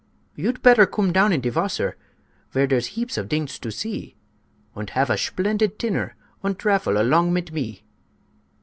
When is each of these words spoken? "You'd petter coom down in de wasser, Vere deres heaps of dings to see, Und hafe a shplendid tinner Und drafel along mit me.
"You'd 0.33 0.63
petter 0.63 0.87
coom 0.87 1.13
down 1.13 1.31
in 1.31 1.41
de 1.41 1.51
wasser, 1.51 1.95
Vere 2.53 2.65
deres 2.65 2.87
heaps 2.97 3.19
of 3.19 3.29
dings 3.29 3.59
to 3.59 3.69
see, 3.71 4.15
Und 4.75 4.89
hafe 4.95 5.11
a 5.11 5.13
shplendid 5.15 5.77
tinner 5.77 6.15
Und 6.43 6.57
drafel 6.57 6.97
along 6.99 7.31
mit 7.33 7.51
me. 7.51 7.83